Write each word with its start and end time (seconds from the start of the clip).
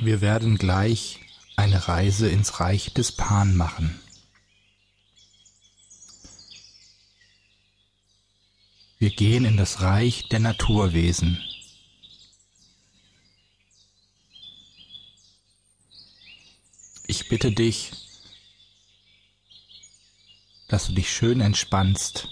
Wir 0.00 0.20
werden 0.20 0.58
gleich 0.58 1.18
eine 1.56 1.88
Reise 1.88 2.28
ins 2.28 2.60
Reich 2.60 2.94
des 2.94 3.10
Pan 3.10 3.56
machen. 3.56 4.00
Wir 9.00 9.10
gehen 9.10 9.44
in 9.44 9.56
das 9.56 9.80
Reich 9.80 10.28
der 10.28 10.38
Naturwesen. 10.38 11.42
Ich 17.08 17.28
bitte 17.28 17.50
dich, 17.50 17.90
dass 20.68 20.86
du 20.86 20.92
dich 20.92 21.12
schön 21.12 21.40
entspannst. 21.40 22.28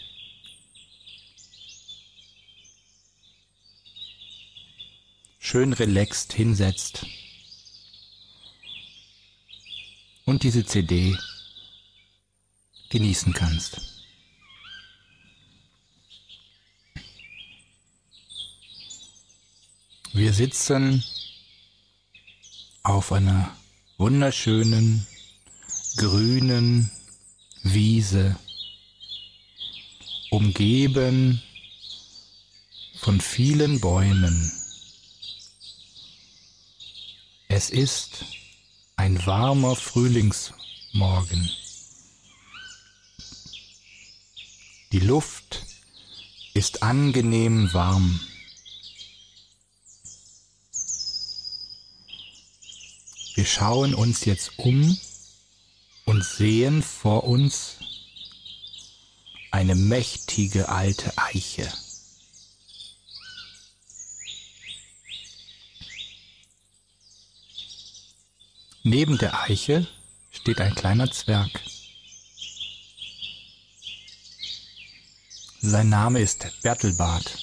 Schön 5.40 5.72
relaxed 5.72 6.32
hinsetzt. 6.32 7.06
Und 10.36 10.42
diese 10.42 10.66
CD 10.66 11.16
genießen 12.90 13.32
kannst. 13.32 13.80
Wir 20.12 20.34
sitzen 20.34 21.02
auf 22.82 23.12
einer 23.12 23.56
wunderschönen 23.96 25.06
grünen 25.96 26.90
Wiese, 27.62 28.38
umgeben 30.28 31.40
von 32.96 33.22
vielen 33.22 33.80
Bäumen. 33.80 34.52
Es 37.48 37.70
ist 37.70 38.26
ein 39.06 39.24
warmer 39.24 39.76
Frühlingsmorgen. 39.76 41.48
Die 44.90 44.98
Luft 44.98 45.64
ist 46.54 46.82
angenehm 46.82 47.72
warm. 47.72 48.18
Wir 53.36 53.44
schauen 53.44 53.94
uns 53.94 54.24
jetzt 54.24 54.58
um 54.58 54.98
und 56.04 56.24
sehen 56.24 56.82
vor 56.82 57.22
uns 57.28 57.76
eine 59.52 59.76
mächtige 59.76 60.68
alte 60.68 61.16
Eiche. 61.16 61.72
Neben 68.88 69.18
der 69.18 69.42
Eiche 69.42 69.84
steht 70.30 70.60
ein 70.60 70.72
kleiner 70.76 71.10
Zwerg. 71.10 71.50
Sein 75.60 75.88
Name 75.88 76.20
ist 76.20 76.46
Bertelbart. 76.62 77.36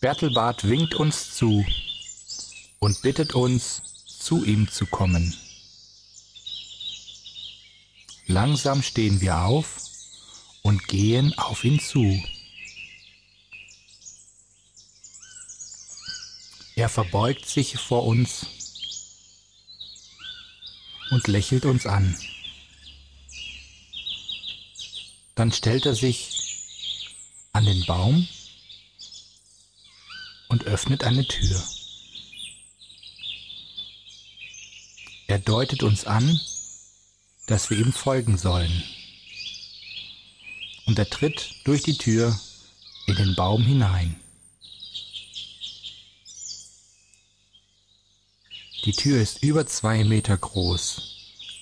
Bertelbart 0.00 0.62
winkt 0.68 0.94
uns 0.94 1.34
zu 1.34 1.66
und 2.78 3.02
bittet 3.02 3.34
uns, 3.34 3.82
zu 4.06 4.44
ihm 4.44 4.70
zu 4.70 4.86
kommen. 4.86 5.36
Langsam 8.28 8.80
stehen 8.80 9.20
wir 9.20 9.40
auf 9.40 9.80
und 10.62 10.86
gehen 10.86 11.36
auf 11.36 11.64
ihn 11.64 11.80
zu. 11.80 12.22
Er 16.76 16.88
verbeugt 16.88 17.48
sich 17.48 17.76
vor 17.76 18.06
uns 18.06 18.46
und 21.14 21.28
lächelt 21.28 21.64
uns 21.64 21.86
an. 21.86 22.18
Dann 25.36 25.52
stellt 25.52 25.86
er 25.86 25.94
sich 25.94 26.58
an 27.52 27.64
den 27.64 27.86
Baum 27.86 28.26
und 30.48 30.64
öffnet 30.64 31.04
eine 31.04 31.24
Tür. 31.24 31.62
Er 35.28 35.38
deutet 35.38 35.84
uns 35.84 36.04
an, 36.04 36.40
dass 37.46 37.70
wir 37.70 37.78
ihm 37.78 37.92
folgen 37.92 38.36
sollen. 38.36 38.82
Und 40.86 40.98
er 40.98 41.08
tritt 41.08 41.54
durch 41.62 41.84
die 41.84 41.96
Tür 41.96 42.38
in 43.06 43.14
den 43.14 43.36
Baum 43.36 43.62
hinein. 43.62 44.20
Die 48.84 48.92
Tür 48.92 49.20
ist 49.20 49.42
über 49.42 49.66
zwei 49.66 50.04
Meter 50.04 50.36
groß. 50.36 51.02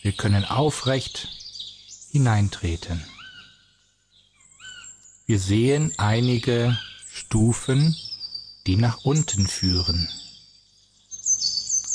Wir 0.03 0.13
können 0.13 0.45
aufrecht 0.45 1.29
hineintreten. 2.11 3.05
Wir 5.27 5.39
sehen 5.39 5.93
einige 5.99 6.79
Stufen, 7.11 7.97
die 8.67 8.77
nach 8.77 9.05
unten 9.05 9.47
führen. 9.47 10.09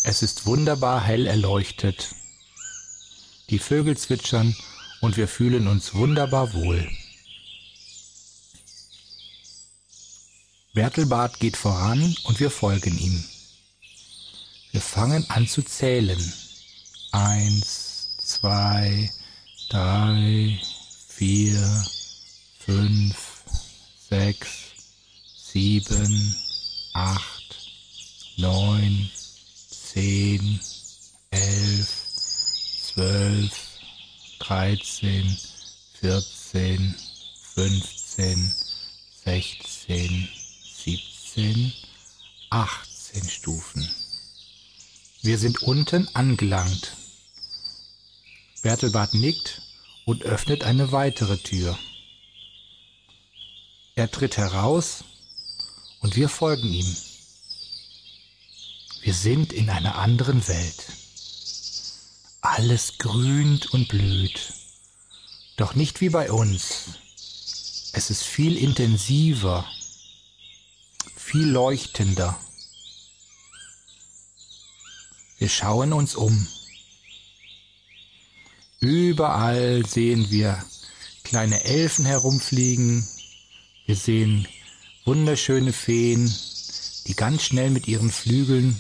Es 0.04 0.22
ist 0.22 0.46
wunderbar 0.46 1.02
hell 1.02 1.28
erleuchtet 1.28 2.16
die 3.50 3.60
Vögel 3.60 3.98
zwitschern 3.98 4.56
und 5.02 5.18
wir 5.18 5.28
fühlen 5.28 5.68
uns 5.68 5.94
wunderbar 5.94 6.54
wohl. 6.54 6.88
Bertelbart 10.74 11.40
geht 11.40 11.58
voran 11.58 12.16
und 12.26 12.40
wir 12.40 12.52
folgen 12.52 12.98
ihm. 13.00 13.24
Wir 14.78 14.82
fangen 14.84 15.28
an 15.32 15.48
zu 15.48 15.64
zählen. 15.64 16.34
Eins, 17.12 18.10
zwei, 18.20 19.12
drei, 19.70 20.62
vier, 21.08 21.86
fünf, 22.60 23.42
sechs, 24.08 24.50
sieben, 25.52 26.36
acht, 26.94 27.56
neun, 28.38 29.10
zehn, 29.72 30.60
elf, 31.32 31.90
zwölf, 32.84 33.54
dreizehn, 34.38 35.38
vierzehn, 36.00 36.96
fünfzehn, 37.56 38.54
sechzehn, 39.26 40.30
siebzehn, 40.84 41.74
achtzehn 42.52 43.28
Stufen. 43.28 43.90
Wir 45.22 45.38
sind 45.38 45.64
unten 45.64 46.08
angelangt. 46.14 46.96
Bertelbart 48.62 49.14
nickt 49.14 49.62
und 50.06 50.24
öffnet 50.24 50.64
eine 50.64 50.92
weitere 50.92 51.38
Tür. 51.38 51.78
Er 53.96 54.12
tritt 54.12 54.38
heraus 54.38 55.04
und 56.02 56.16
wir 56.16 56.30
folgen 56.30 56.72
ihm. 56.72 56.96
Wir 59.02 59.14
sind 59.14 59.54
in 59.54 59.70
einer 59.70 59.96
anderen 59.96 60.48
Welt. 60.48 60.86
Alles 62.42 62.98
grünt 62.98 63.74
und 63.74 63.88
blüht. 63.88 64.54
Doch 65.56 65.74
nicht 65.74 66.02
wie 66.02 66.10
bei 66.10 66.32
uns. 66.32 66.86
Es 67.94 68.12
ist 68.12 68.24
viel 68.24 68.58
intensiver, 68.58 69.66
viel 71.16 71.48
leuchtender. 71.48 72.40
Wir 75.38 75.50
schauen 75.50 75.94
uns 75.94 76.16
um. 76.16 76.48
Überall 78.80 79.86
sehen 79.86 80.30
wir 80.32 80.64
kleine 81.24 81.64
Elfen 81.64 82.06
herumfliegen. 82.06 83.08
Wir 83.86 83.96
sehen 83.96 84.48
wunderschöne 85.06 85.74
Feen, 85.74 86.34
die 87.06 87.16
ganz 87.16 87.44
schnell 87.44 87.70
mit 87.70 87.88
ihren 87.88 88.12
Flügeln 88.12 88.80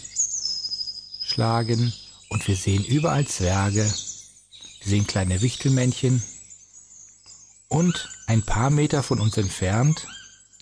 schlagen. 1.22 1.93
Und 2.29 2.47
wir 2.47 2.55
sehen 2.55 2.84
überall 2.84 3.26
Zwerge, 3.26 3.84
wir 3.84 4.87
sehen 4.87 5.08
kleine 5.08 5.41
Wichtelmännchen 5.41 6.22
und 7.70 8.09
ein 8.28 8.41
paar 8.43 8.70
Meter 8.70 9.03
von 9.03 9.20
uns 9.20 9.37
entfernt 9.37 10.08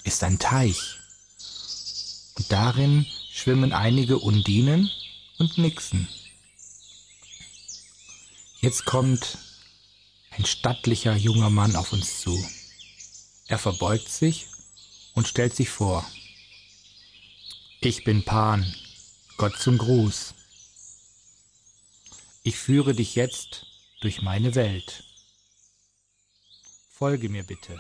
ist 0.03 0.23
ein 0.23 0.39
Teich. 0.39 0.99
Und 2.37 2.51
darin 2.51 3.05
schwimmen 3.31 3.73
einige 3.73 4.19
Undinen 4.19 4.91
und 5.37 5.57
Nixen. 5.57 6.07
Jetzt 8.61 8.85
kommt 8.85 9.37
ein 10.31 10.45
stattlicher 10.45 11.15
junger 11.15 11.49
Mann 11.49 11.75
auf 11.75 11.93
uns 11.93 12.21
zu. 12.21 12.43
Er 13.47 13.59
verbeugt 13.59 14.09
sich 14.09 14.47
und 15.13 15.27
stellt 15.27 15.55
sich 15.55 15.69
vor. 15.69 16.05
Ich 17.81 18.03
bin 18.03 18.25
Pan, 18.25 18.73
Gott 19.37 19.57
zum 19.59 19.77
Gruß. 19.77 20.33
Ich 22.43 22.57
führe 22.57 22.95
dich 22.95 23.15
jetzt 23.15 23.65
durch 24.01 24.21
meine 24.21 24.55
Welt. 24.55 25.03
Folge 26.89 27.29
mir 27.29 27.43
bitte. 27.43 27.79